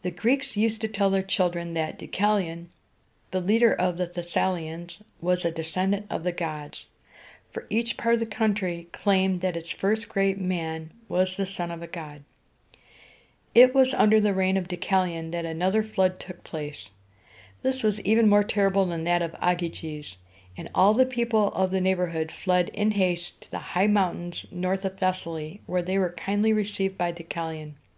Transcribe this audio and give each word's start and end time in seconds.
The 0.00 0.10
Greeks 0.10 0.56
used 0.56 0.80
to 0.80 0.88
tell 0.88 1.10
their 1.10 1.22
children 1.22 1.74
that 1.74 1.98
Deu 1.98 2.08
ca´li 2.10 2.50
on, 2.50 2.70
the 3.30 3.42
leader 3.42 3.74
of 3.74 3.98
the 3.98 4.06
Thes 4.06 4.32
sa´li 4.32 4.64
ans, 4.64 5.02
was 5.20 5.44
a 5.44 5.50
descendant 5.50 6.06
of 6.08 6.24
the 6.24 6.32
gods, 6.32 6.86
for 7.50 7.66
each 7.68 7.98
part 7.98 8.14
of 8.14 8.20
the 8.20 8.24
country 8.26 8.88
claimed 8.90 9.42
that 9.42 9.54
its 9.54 9.70
first 9.70 10.08
great 10.08 10.38
man 10.38 10.92
was 11.10 11.36
the 11.36 11.44
son 11.44 11.70
of 11.70 11.82
a 11.82 11.86
god. 11.86 12.24
It 13.54 13.74
was 13.74 13.92
under 13.92 14.18
the 14.18 14.32
reign 14.32 14.56
of 14.56 14.66
Deucalion 14.66 15.30
that 15.32 15.44
another 15.44 15.82
flood 15.82 16.18
took 16.18 16.42
place. 16.42 16.90
This 17.60 17.82
was 17.82 18.00
even 18.00 18.30
more 18.30 18.44
terrible 18.44 18.86
than 18.86 19.04
that 19.04 19.20
of 19.20 19.34
Ogyges; 19.42 20.16
and 20.56 20.70
all 20.74 20.94
the 20.94 21.04
people 21.04 21.48
of 21.52 21.70
the 21.70 21.82
neighborhood 21.82 22.32
fled 22.32 22.70
in 22.70 22.92
haste 22.92 23.42
to 23.42 23.50
the 23.50 23.58
high 23.58 23.88
mountains 23.88 24.46
north 24.50 24.86
of 24.86 24.96
Thes´sa 24.96 25.26
ly, 25.34 25.58
where 25.66 25.82
they 25.82 25.98
were 25.98 26.12
kindly 26.14 26.54
received 26.54 26.96
by 26.96 27.10
Deucalion. 27.12 27.74